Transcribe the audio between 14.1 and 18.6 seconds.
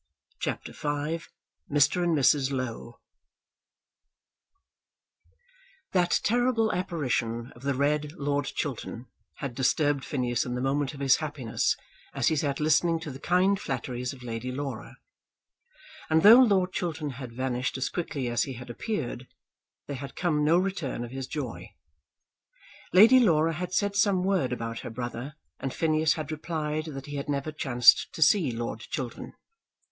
of Lady Laura; and though Lord Chiltern had vanished as quickly as he